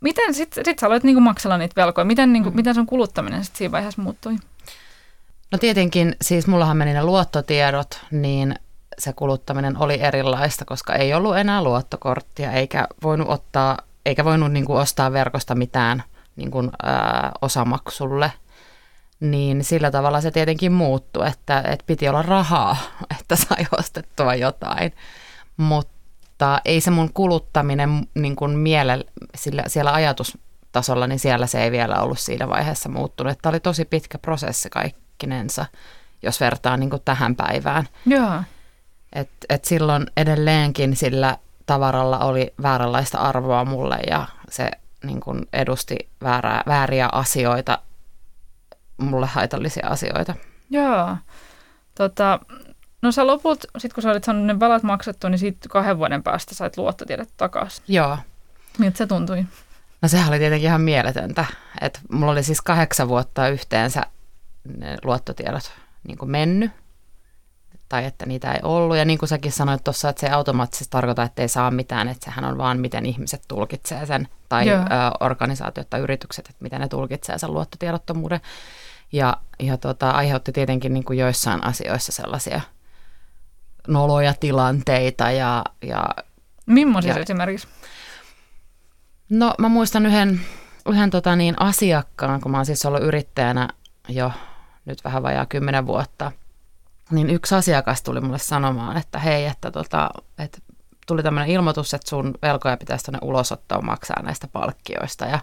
[0.00, 2.04] Miten sitten sit sä aloit niinku maksella niitä velkoja?
[2.04, 2.56] Miten, niinku, mm.
[2.56, 4.36] miten sun kuluttaminen sit siinä vaiheessa muuttui?
[5.52, 8.54] No tietenkin, siis mullahan meni ne luottotiedot, niin
[8.98, 14.64] se kuluttaminen oli erilaista, koska ei ollut enää luottokorttia, eikä voinut ottaa, eikä voinut niin
[14.64, 16.02] kuin ostaa verkosta mitään
[16.36, 18.32] niin kuin, ää, osamaksulle.
[19.20, 22.76] Niin sillä tavalla se tietenkin muuttui, että, että piti olla rahaa,
[23.20, 24.92] että sai ostettua jotain.
[25.56, 31.70] Mutta ei se mun kuluttaminen niin kuin miele, sillä, siellä ajatustasolla, niin siellä se ei
[31.70, 33.38] vielä ollut siinä vaiheessa muuttunut.
[33.42, 35.66] Tämä oli tosi pitkä prosessi kaikkinensa,
[36.22, 37.88] jos vertaa niin kuin tähän päivään.
[38.06, 38.42] Joo.
[39.12, 44.70] Et, et silloin edelleenkin sillä tavaralla oli vääränlaista arvoa mulle ja se
[45.04, 47.78] niin kuin edusti väärää, vääriä asioita,
[48.96, 50.34] mulle haitallisia asioita.
[50.70, 51.16] Joo.
[51.94, 52.40] Tota,
[53.02, 56.22] No sä loput, sit kun sä olit saanut ne velat maksettu, niin siitä kahden vuoden
[56.22, 57.84] päästä sait luottotiedot takaisin.
[57.88, 58.18] Joo.
[58.78, 59.46] Miltä se tuntui?
[60.02, 61.44] No sehän oli tietenkin ihan mieletöntä.
[61.80, 64.02] että mulla oli siis kahdeksan vuotta yhteensä
[64.78, 65.72] ne luottotiedot
[66.08, 66.70] niin kuin mennyt
[67.88, 68.96] tai että niitä ei ollut.
[68.96, 72.08] Ja niin kuin säkin sanoit tuossa, että se ei automaattisesti tarkoita, että ei saa mitään,
[72.08, 74.78] että sehän on vaan miten ihmiset tulkitsee sen, tai Joo.
[74.78, 74.84] ö,
[75.20, 78.40] organisaatiot tai yritykset, että miten ne tulkitsee sen luottotiedottomuuden.
[79.12, 82.60] Ja, ja tota, aiheutti tietenkin niin kuin joissain asioissa sellaisia–
[83.88, 85.30] noloja tilanteita.
[85.30, 86.08] Ja, ja,
[86.66, 87.68] Millaisia esimerkiksi?
[89.28, 90.40] No mä muistan yhden,
[90.88, 93.68] yhden tota niin, asiakkaan, kun mä oon siis ollut yrittäjänä
[94.08, 94.32] jo
[94.84, 96.32] nyt vähän vajaa kymmenen vuotta,
[97.10, 100.58] niin yksi asiakas tuli mulle sanomaan, että hei, että, tota, että
[101.06, 105.38] tuli tämmöinen ilmoitus, että sun velkoja pitäisi tuonne ulosottoon maksaa näistä palkkioista ja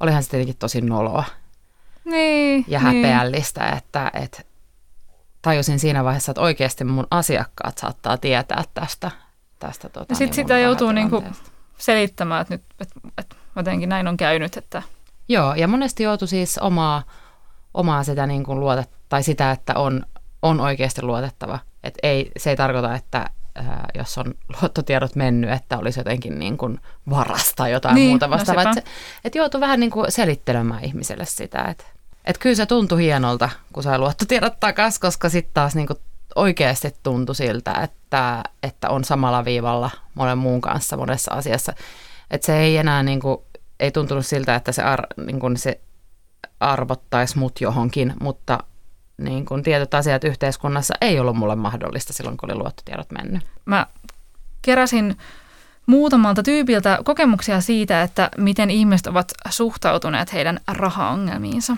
[0.00, 1.24] olihan se tietenkin tosi noloa
[2.04, 3.76] niin, ja häpeällistä, niin.
[3.76, 4.42] että, että
[5.46, 9.10] tajusin siinä vaiheessa, että oikeasti mun asiakkaat saattaa tietää tästä.
[9.58, 11.24] tästä tota, ja sitten niin sitä joutuu niinku
[11.78, 14.56] selittämään, että nyt että, että jotenkin näin on käynyt.
[14.56, 14.82] Että...
[15.28, 17.02] Joo, ja monesti joutuu siis omaa,
[17.74, 20.02] omaa sitä niin kuin luotet, tai sitä, että on,
[20.42, 21.58] on oikeasti luotettava.
[21.82, 26.58] Et ei, se ei tarkoita, että ää, jos on luottotiedot mennyt, että olisi jotenkin niin
[26.58, 26.80] kuin
[27.10, 28.64] varasta jotain niin, muuta no vastaavaa.
[28.64, 28.90] No että
[29.24, 31.84] et joutuu vähän niin kuin selittelemään ihmiselle sitä, että
[32.26, 35.94] että kyllä se tuntui hienolta, kun sai luottotiedot takaisin, koska sitten taas niinku
[36.34, 41.72] oikeasti tuntui siltä, että, että on samalla viivalla monen muun kanssa monessa asiassa.
[42.30, 43.44] Että se ei enää niinku,
[43.80, 45.80] ei tuntunut siltä, että se, ar, niinku se
[46.60, 48.58] arvottaisi mut johonkin, mutta
[49.18, 53.44] niin kun tietyt asiat yhteiskunnassa ei ollut mulle mahdollista silloin, kun oli luottotiedot mennyt.
[53.64, 53.86] Mä
[54.62, 55.16] keräsin
[55.86, 61.76] muutamalta tyypiltä kokemuksia siitä, että miten ihmiset ovat suhtautuneet heidän rahaongelmiinsa.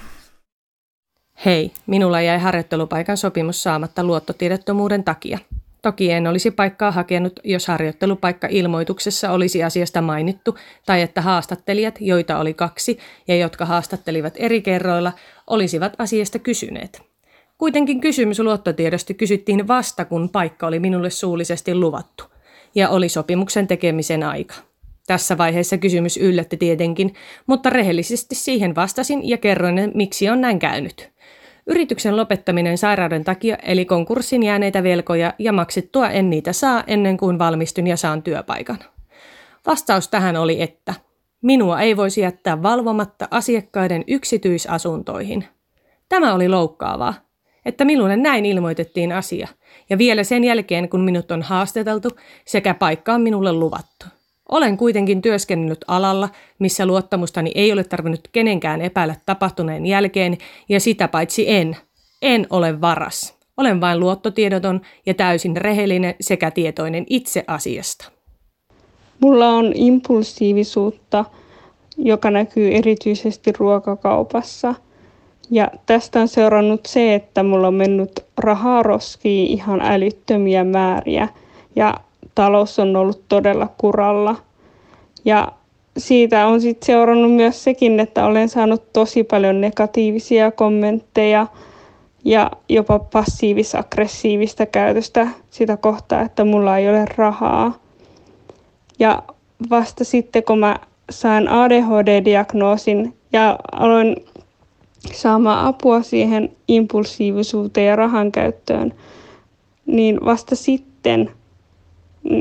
[1.45, 5.39] Hei, minulla jäi harjoittelupaikan sopimus saamatta luottotiedottomuuden takia.
[5.83, 12.55] Toki en olisi paikkaa hakenut, jos harjoittelupaikka-ilmoituksessa olisi asiasta mainittu, tai että haastattelijat, joita oli
[12.55, 12.99] kaksi
[13.29, 15.13] ja jotka haastattelivat eri kerroilla,
[15.47, 17.03] olisivat asiasta kysyneet.
[17.59, 22.25] Kuitenkin kysymys luottotiedosta kysyttiin vasta, kun paikka oli minulle suullisesti luvattu,
[22.75, 24.55] ja oli sopimuksen tekemisen aika.
[25.07, 27.15] Tässä vaiheessa kysymys yllätti tietenkin,
[27.47, 31.18] mutta rehellisesti siihen vastasin ja kerroin, miksi on näin käynyt.
[31.69, 37.39] Yrityksen lopettaminen sairauden takia eli konkurssin jääneitä velkoja ja maksettua en niitä saa ennen kuin
[37.39, 38.79] valmistun ja saan työpaikan.
[39.67, 40.95] Vastaus tähän oli, että
[41.43, 45.45] minua ei voisi jättää valvomatta asiakkaiden yksityisasuntoihin.
[46.09, 47.15] Tämä oli loukkaavaa,
[47.65, 49.49] että minulle näin ilmoitettiin asia,
[49.91, 52.09] ja vielä sen jälkeen, kun minut on haastateltu
[52.45, 54.18] sekä paikka on minulle luvattu.
[54.49, 61.09] Olen kuitenkin työskennellyt alalla, missä luottamustani ei ole tarvinnut kenenkään epäillä tapahtuneen jälkeen, ja sitä
[61.09, 61.77] paitsi en.
[62.23, 63.39] En ole varas.
[63.57, 68.11] Olen vain luottotiedoton ja täysin rehellinen sekä tietoinen itse asiasta.
[69.21, 71.25] Mulla on impulsiivisuutta,
[71.99, 74.75] joka näkyy erityisesti ruokakaupassa.
[75.51, 81.29] Ja tästä on seurannut se, että mulla on mennyt rahaa roskiin ihan älyttömiä määriä
[81.77, 81.95] ja
[82.39, 84.37] talous on ollut todella kuralla.
[85.25, 85.53] Ja
[85.97, 91.47] siitä on sitten seurannut myös sekin, että olen saanut tosi paljon negatiivisia kommentteja
[92.25, 97.79] ja jopa passiivis-aggressiivista käytöstä sitä kohtaa, että mulla ei ole rahaa.
[98.99, 99.23] Ja
[99.71, 100.79] vasta sitten, kun mä
[101.11, 104.17] sain ADHD-diagnoosin ja aloin
[105.13, 108.95] saamaan apua siihen impulsiivisuuteen ja rahan käyttöön,
[109.87, 111.31] niin vasta sitten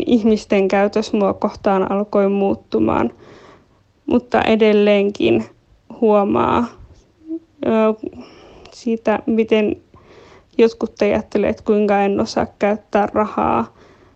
[0.06, 3.14] ihmisten käytös mua kohtaan alkoi muuttumaan.
[4.06, 5.46] Mutta edelleenkin
[6.02, 6.66] huomaa
[8.72, 9.76] siitä, miten
[10.58, 13.74] jotkut ajattelee, että kuinka en osaa käyttää rahaa.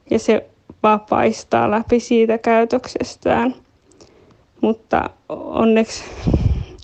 [0.09, 0.49] Ja se
[0.83, 3.55] vapaistaa läpi siitä käytöksestään.
[4.61, 6.03] Mutta onneksi,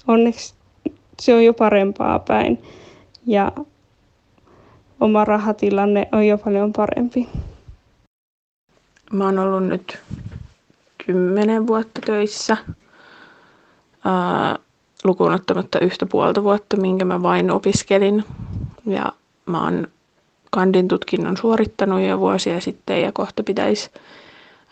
[0.07, 0.53] onneksi
[1.19, 2.61] se on jo parempaa päin
[3.25, 3.51] ja
[4.99, 7.27] oma rahatilanne on jo paljon parempi.
[9.13, 9.99] Mä oon ollut nyt
[11.05, 12.57] kymmenen vuotta töissä,
[14.05, 14.59] ää,
[15.03, 18.23] lukuun ottamatta yhtä puolta vuotta, minkä mä vain opiskelin.
[18.85, 19.13] Ja
[19.45, 19.87] mä oon
[20.51, 23.91] kandin tutkinnon suorittanut jo vuosia sitten ja kohta pitäisi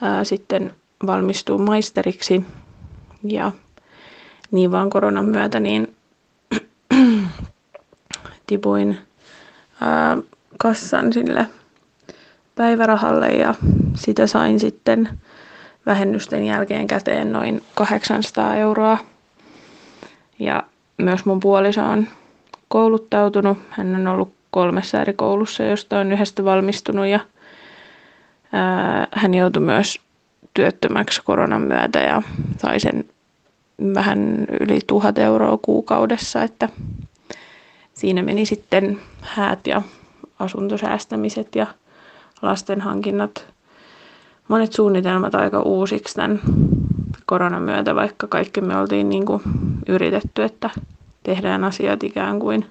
[0.02, 0.76] ää, sitten
[1.08, 2.46] valmistua maisteriksi.
[3.24, 3.52] Ja
[4.52, 5.96] niin vaan koronan myötä niin
[8.48, 8.98] tipuin
[9.82, 10.18] ää,
[10.58, 11.48] kassan sille
[12.56, 13.56] päivärahalle ja
[13.96, 15.10] sitä sain sitten
[15.86, 18.98] vähennysten jälkeen käteen noin 800 euroa.
[20.40, 20.64] Ja
[20.98, 22.08] myös mun puoliso on
[22.68, 23.58] kouluttautunut.
[23.70, 27.20] Hän on ollut kolmessa eri koulussa, josta on yhdestä valmistunut ja
[28.52, 30.02] ää, hän joutui myös
[30.54, 32.22] työttömäksi koronan myötä ja
[32.58, 33.06] sai sen
[33.94, 36.70] vähän yli tuhat euroa kuukaudessa, että
[37.94, 39.82] siinä meni sitten häät ja
[40.40, 41.68] asuntosäästämiset ja
[42.42, 43.48] lasten hankinnat,
[44.48, 46.42] monet suunnitelmat aika uusiksi tämän
[47.26, 49.42] koronan myötä, vaikka kaikki me oltiin niin kuin
[49.88, 50.70] yritetty, että
[51.24, 52.66] tehdään asiat ikään kuin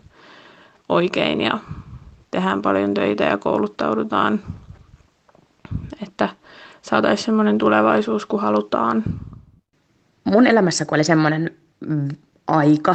[0.88, 1.58] oikein ja
[2.30, 4.40] tehdään paljon töitä ja kouluttaudutaan,
[6.02, 6.28] että
[6.82, 9.04] saataisiin semmoinen tulevaisuus, kun halutaan.
[10.24, 11.50] Mun elämässä kun oli semmoinen
[12.46, 12.94] aika,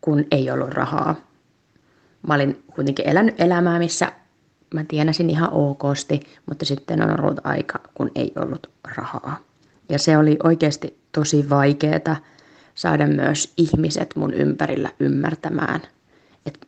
[0.00, 1.14] kun ei ollut rahaa.
[2.28, 4.12] Mä olin kuitenkin elänyt elämää, missä
[4.74, 9.38] mä tienasin ihan okosti, mutta sitten on ollut aika, kun ei ollut rahaa.
[9.88, 12.16] Ja se oli oikeasti tosi vaikeaa
[12.74, 15.80] saada myös ihmiset mun ympärillä ymmärtämään,
[16.46, 16.66] että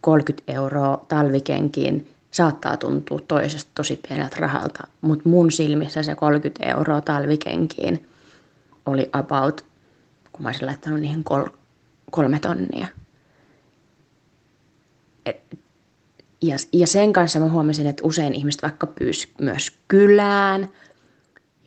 [0.00, 7.00] 30 euroa talvikenkiin saattaa tuntua toisesta tosi pieneltä rahalta, mutta mun silmissä se 30 euroa
[7.00, 8.08] talvikenkiin
[8.86, 9.64] oli about,
[10.32, 11.48] kun mä olisin laittanut niihin kol-
[12.10, 12.86] kolme tonnia.
[16.42, 20.68] Ja, ja sen kanssa mä huomasin, että usein ihmiset vaikka pyys myös kylään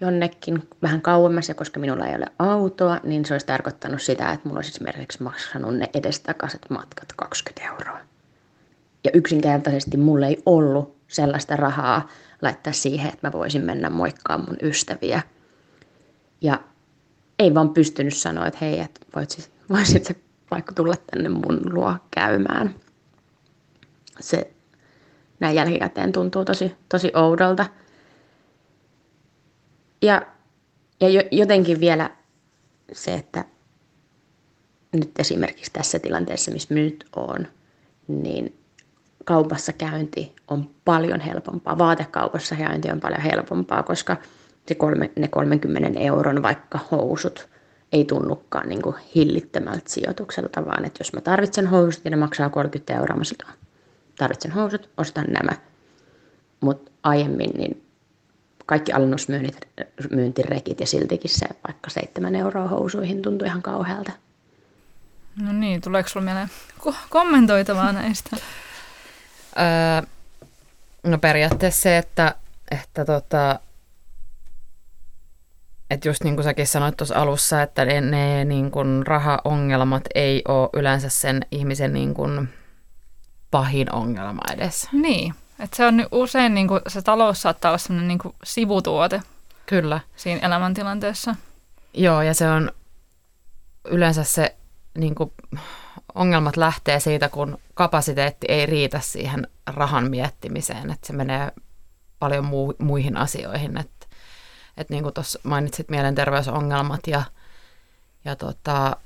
[0.01, 4.47] jonnekin vähän kauemmas, ja koska minulla ei ole autoa, niin se olisi tarkoittanut sitä, että
[4.47, 7.99] mulla olisi esimerkiksi maksanut ne edestakaiset matkat 20 euroa.
[9.03, 12.09] Ja yksinkertaisesti mulla ei ollut sellaista rahaa
[12.41, 15.21] laittaa siihen, että mä voisin mennä moikkaamaan mun ystäviä.
[16.41, 16.59] Ja
[17.39, 20.17] ei vaan pystynyt sanoa, että hei, että voisit, voisit
[20.51, 22.75] vaikka tulla tänne mun luo käymään.
[24.19, 24.52] Se
[25.43, 27.65] näin jälkikäteen tuntuu tosi, tosi oudolta.
[30.01, 30.21] Ja,
[31.01, 32.09] ja jotenkin vielä
[32.91, 33.45] se, että
[34.93, 37.47] nyt esimerkiksi tässä tilanteessa, missä nyt on,
[38.07, 38.57] niin
[39.25, 41.77] kaupassa käynti on paljon helpompaa.
[41.77, 44.17] Vaatekaupassa käynti on paljon helpompaa, koska
[44.67, 47.49] se kolme, ne 30 euron vaikka housut
[47.91, 52.49] ei tunnukaan niin kuin hillittömältä sijoitukselta, vaan että jos mä tarvitsen housut ja ne maksaa
[52.49, 53.23] 30 euroa, mä
[54.17, 55.51] tarvitsen housut, ostan nämä.
[56.61, 57.83] Mutta aiemmin niin
[58.65, 64.11] kaikki alennusmyyntirekit ja siltikin se vaikka 7 euroa housuihin tuntui ihan kauhealta.
[65.41, 66.49] No niin, tuleeko sinulla mieleen
[67.09, 68.37] kommentoitavaa näistä?
[69.59, 70.07] öö,
[71.03, 72.35] no periaatteessa se, että,
[72.71, 73.59] että tota,
[75.89, 80.41] että just niin kuin säkin sanoit tuossa alussa, että ne, ne niin kuin rahaongelmat ei
[80.47, 82.49] ole yleensä sen ihmisen niin kuin
[83.53, 84.87] pahin ongelma edes.
[84.91, 89.21] Niin, että se on usein niin kuin, se talous saattaa olla sellainen niin kuin sivutuote
[89.65, 89.99] Kyllä.
[90.15, 91.35] siinä elämäntilanteessa.
[91.93, 92.71] Joo, ja se on
[93.85, 94.55] yleensä se
[94.97, 95.31] niin kuin,
[96.15, 101.51] ongelmat lähtee siitä, kun kapasiteetti ei riitä siihen rahan miettimiseen, että se menee
[102.19, 103.77] paljon muu, muihin asioihin.
[103.77, 104.07] Että
[104.77, 107.23] et niin kuin tuossa mainitsit mielenterveysongelmat ja,
[108.25, 108.97] ja tota,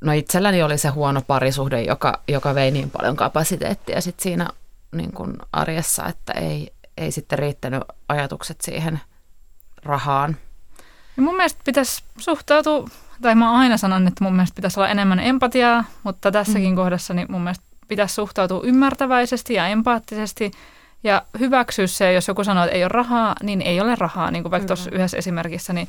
[0.00, 4.48] no itselläni oli se huono parisuhde, joka, joka vei niin paljon kapasiteettia sit siinä
[4.92, 9.00] niin kuin arjessa, että ei, ei sitten riittänyt ajatukset siihen
[9.82, 10.36] rahaan.
[11.16, 12.88] Ja mun mielestä pitäisi suhtautua,
[13.22, 16.76] tai mä aina sanon, että mun mielestä pitäisi olla enemmän empatiaa, mutta tässäkin mm.
[16.76, 20.50] kohdassa niin mun mielestä pitäisi suhtautua ymmärtäväisesti ja empaattisesti
[21.04, 24.30] ja hyväksyä se, jos joku sanoo, että ei ole rahaa, niin ei ole rahaa.
[24.30, 25.88] Niin kuin vaikka tuossa yhdessä esimerkissä, niin,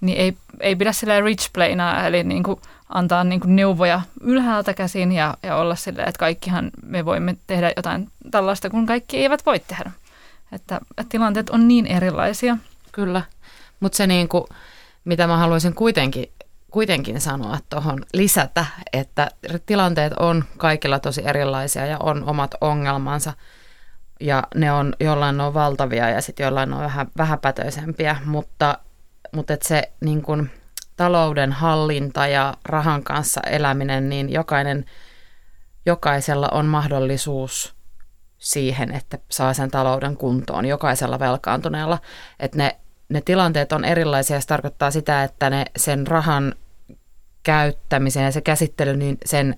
[0.00, 4.74] niin ei, ei pidä sillä rich playna, eli niin kuin antaa niin kuin neuvoja ylhäältä
[4.74, 9.46] käsin ja, ja olla silleen, että kaikkihan me voimme tehdä jotain tällaista, kun kaikki eivät
[9.46, 9.90] voi tehdä.
[10.52, 12.56] Että, että tilanteet on niin erilaisia.
[12.92, 13.22] Kyllä,
[13.80, 14.44] mutta se niin kuin,
[15.04, 16.32] mitä mä haluaisin kuitenkin,
[16.70, 19.30] kuitenkin sanoa tuohon lisätä, että
[19.66, 23.32] tilanteet on kaikilla tosi erilaisia ja on omat ongelmansa
[24.20, 28.78] ja ne on, jollain on valtavia ja sitten jollain on vähän vähäpätöisempiä, mutta,
[29.32, 30.50] mutta et se niin kuin,
[30.98, 34.84] talouden hallinta ja rahan kanssa eläminen, niin jokainen,
[35.86, 37.74] jokaisella on mahdollisuus
[38.38, 41.98] siihen, että saa sen talouden kuntoon, jokaisella velkaantuneella.
[42.40, 42.76] Että ne,
[43.08, 46.54] ne tilanteet on erilaisia, se tarkoittaa sitä, että ne sen rahan
[47.42, 49.56] käyttämisen ja se käsittely, niin sen,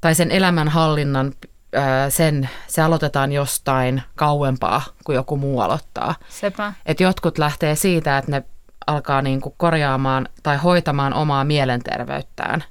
[0.00, 1.32] tai sen elämänhallinnan
[2.08, 6.14] sen, se aloitetaan jostain kauempaa kuin joku muu aloittaa.
[6.28, 6.72] Sepä.
[6.86, 8.42] Et jotkut lähtee siitä, että ne
[8.86, 12.64] alkaa niin kuin korjaamaan tai hoitamaan omaa mielenterveyttään,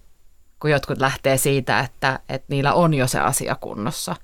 [0.60, 4.16] kun jotkut lähtee siitä, että, että niillä on jo se asia kunnossa.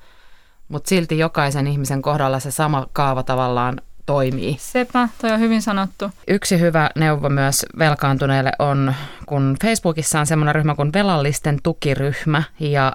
[0.68, 4.58] Mutta silti jokaisen ihmisen kohdalla se sama kaava tavallaan toimii.
[4.60, 6.12] Sepä, toi on hyvin sanottu.
[6.28, 8.94] Yksi hyvä neuvo myös velkaantuneille on,
[9.26, 12.94] kun Facebookissa on semmoinen ryhmä kuin velallisten tukiryhmä ja,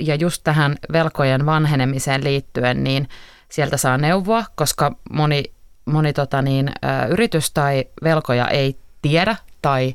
[0.00, 3.08] ja just tähän velkojen vanhenemiseen liittyen, niin
[3.48, 5.44] sieltä saa neuvoa, koska moni
[5.84, 9.94] moni tota niin, ä, yritys tai velkoja ei tiedä tai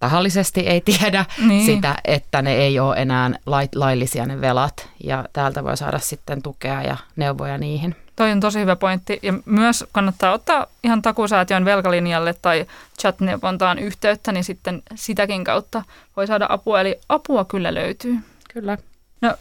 [0.00, 1.66] tahallisesti ei tiedä niin.
[1.66, 3.30] sitä, että ne ei ole enää
[3.74, 4.88] laillisia ne velat.
[5.04, 7.96] Ja täältä voi saada sitten tukea ja neuvoja niihin.
[8.16, 9.18] Toi on tosi hyvä pointti.
[9.22, 12.66] Ja myös kannattaa ottaa ihan takusäätiön velkalinjalle tai
[13.00, 15.82] chat-neuvontaan yhteyttä, niin sitten sitäkin kautta
[16.16, 16.80] voi saada apua.
[16.80, 18.16] Eli apua kyllä löytyy.
[18.54, 18.78] Kyllä.
[19.20, 19.34] No,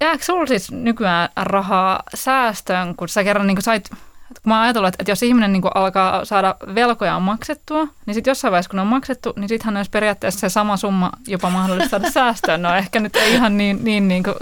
[0.00, 3.90] jääkö sinulla siis nykyään rahaa säästöön, kun sä kerran niin sait
[4.30, 8.30] et kun mä ajatellut, että, että jos ihminen niin alkaa saada velkojaan maksettua, niin sitten
[8.30, 11.90] jossain vaiheessa, kun ne on maksettu, niin sittenhän olisi periaatteessa se sama summa jopa mahdollista
[11.90, 12.62] saada säästöön.
[12.62, 14.36] No ehkä nyt ei ihan niin, niin, niin kuin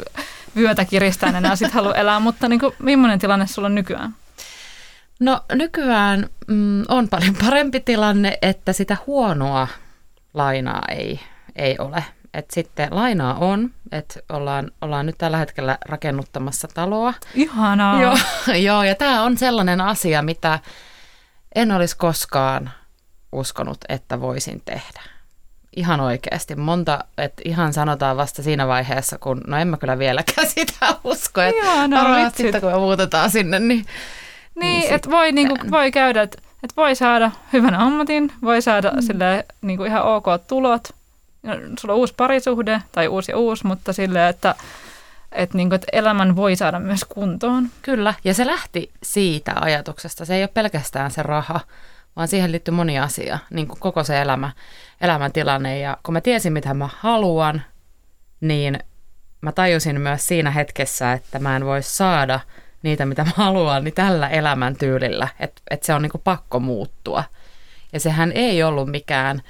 [0.57, 4.15] vyötä kiristää enää sitten halua elää, mutta niin kuin, millainen tilanne sulla on nykyään?
[5.21, 9.69] No nykyään mm, on paljon parempi tilanne, että sitä huonoa
[10.35, 11.21] lainaa ei,
[11.57, 12.05] ei ole.
[12.35, 17.15] Et sitten lainaa on, että ollaan, ollaan nyt tällä hetkellä rakennuttamassa taloa.
[17.35, 18.03] Ihanaa.
[18.03, 18.17] Joo,
[18.69, 20.59] joo ja tämä on sellainen asia, mitä
[21.55, 22.71] en olisi koskaan
[23.33, 25.01] uskonut, että voisin tehdä.
[25.77, 26.57] Ihan oikeasti.
[26.57, 31.41] Monta, että ihan sanotaan vasta siinä vaiheessa, kun, no en mä kyllä vieläkään sitä usko,
[31.41, 33.87] että Ihanaa, sitten kun me muutetaan sinne, niin...
[34.61, 38.91] Niin, niin että voi, niinku, voi käydä, että et voi saada hyvän ammatin, voi saada
[38.91, 39.03] mm.
[39.03, 40.89] sille, niinku ihan ok tulot,
[41.81, 44.55] sulla on uusi parisuhde tai uusi ja uusi, mutta silleen, että,
[45.33, 47.69] että, niin kuin, että elämän voi saada myös kuntoon.
[47.83, 50.25] Kyllä, ja se lähti siitä ajatuksesta.
[50.25, 51.61] Se ei ole pelkästään se raha,
[52.17, 54.53] vaan siihen liittyy moni asia, niin kuin koko se elämä,
[55.01, 55.79] elämäntilanne.
[55.79, 57.63] Ja kun mä tiesin, mitä mä haluan,
[58.41, 58.79] niin
[59.41, 62.41] mä tajusin myös siinä hetkessä, että mä en voi saada
[62.83, 67.25] niitä, mitä mä haluan, niin tällä elämäntyylillä, että, että se on niin kuin pakko muuttua.
[67.93, 69.43] Ja sehän ei ollut mikään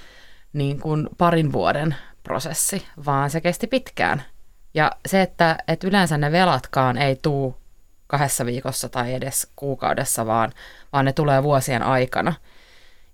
[0.57, 4.23] niin kuin parin vuoden prosessi, vaan se kesti pitkään.
[4.75, 7.57] Ja se, että, että yleensä ne velatkaan ei tuu
[8.07, 10.53] kahdessa viikossa tai edes kuukaudessa, vaan,
[10.93, 12.35] vaan ne tulee vuosien aikana.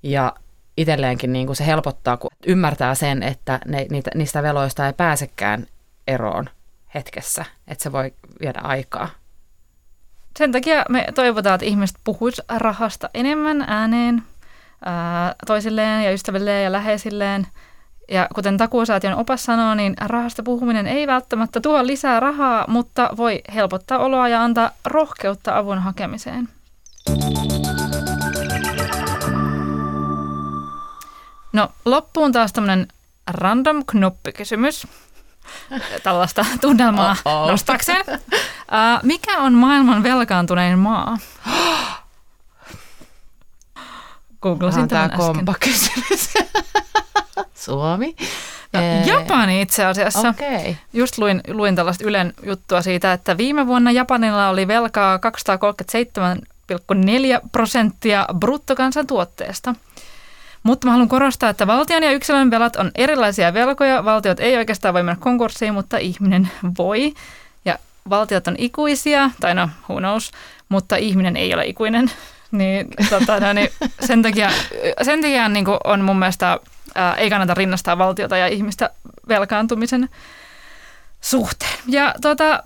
[0.03, 0.35] Ja
[0.77, 5.67] itselleenkin niin kuin se helpottaa, kun ymmärtää sen, että ne, niitä, niistä veloista ei pääsekään
[6.07, 6.51] eroon
[6.95, 9.09] hetkessä, että se voi viedä aikaa.
[10.39, 14.23] Sen takia me toivotaan, että ihmiset puhuisivat rahasta enemmän ääneen
[15.47, 17.47] toisilleen ja ystävilleen ja läheisilleen.
[18.11, 23.41] Ja kuten takuusäätiön opas sanoo, niin rahasta puhuminen ei välttämättä tuo lisää rahaa, mutta voi
[23.55, 26.49] helpottaa oloa ja antaa rohkeutta avun hakemiseen.
[31.53, 32.89] No loppuun taas tämmöinen
[33.31, 34.87] random knoppikysymys.
[36.03, 37.17] Tällaista tunnelmaa
[37.47, 38.05] nostakseen.
[39.03, 41.19] Mikä on maailman velkaantunein maa?
[44.43, 45.37] Googlasin tämä tämän äsken.
[45.37, 46.35] kompa kysymys.
[47.65, 48.17] Suomi.
[48.73, 50.29] No, Ee, Japani itse asiassa.
[50.29, 50.57] Okei.
[50.57, 50.75] Okay.
[50.93, 55.23] Just luin, luin tällaista Ylen juttua siitä, että viime vuonna Japanilla oli velkaa 237,4
[57.53, 59.75] prosenttia bruttokansantuotteesta.
[60.63, 64.05] Mutta mä haluan korostaa, että valtion ja yksilön velat on erilaisia velkoja.
[64.05, 67.15] Valtiot ei oikeastaan voi mennä konkurssiin, mutta ihminen voi.
[67.65, 67.79] Ja
[68.11, 70.31] valtiot on ikuisia, tai no, who knows,
[70.69, 72.11] mutta ihminen ei ole ikuinen.
[72.53, 73.69] Niin, tota, no, niin
[74.07, 74.51] sen takia,
[75.03, 76.59] sen takia niin on mun mielestä,
[76.95, 78.91] ää, ei kannata rinnastaa valtiota ja ihmistä
[79.29, 80.09] velkaantumisen
[81.21, 81.79] suhteen.
[81.87, 82.63] Ja tota,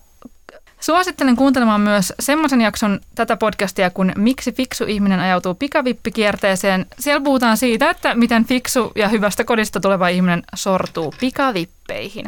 [0.81, 6.87] suosittelen kuuntelemaan myös semmoisen jakson tätä podcastia kuin Miksi fiksu ihminen ajautuu pikavippikierteeseen.
[6.99, 12.27] Siellä puhutaan siitä, että miten fiksu ja hyvästä kodista tuleva ihminen sortuu pikavippeihin.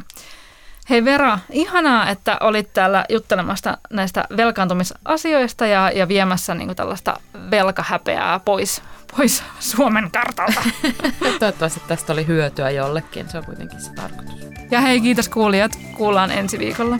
[0.90, 7.20] Hei Vera, ihanaa, että olit täällä juttelemasta näistä velkaantumisasioista ja, ja viemässä niin tällaista
[7.50, 8.82] velkahäpeää pois,
[9.16, 10.62] pois Suomen kartalta.
[11.38, 13.28] Toivottavasti tästä oli hyötyä jollekin.
[13.28, 14.34] Se on kuitenkin se tarkoitus.
[14.70, 15.72] Ja hei, kiitos kuulijat.
[15.96, 16.98] Kuullaan ensi viikolla.